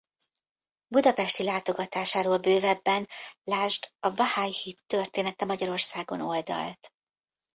[0.87, 3.07] Budapesti látogatásáról bővebben
[3.43, 6.93] lásd a A bahái hit története Magyarországon oldalt.